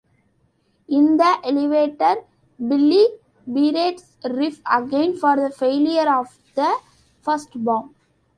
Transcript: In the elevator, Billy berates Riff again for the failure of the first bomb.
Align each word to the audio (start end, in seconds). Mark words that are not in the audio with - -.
In 0.87 1.17
the 1.17 1.37
elevator, 1.43 2.23
Billy 2.57 3.07
berates 3.45 4.17
Riff 4.23 4.59
again 4.65 5.15
for 5.15 5.35
the 5.35 5.51
failure 5.55 6.11
of 6.11 6.39
the 6.55 6.75
first 7.21 7.51
bomb. 7.63 7.93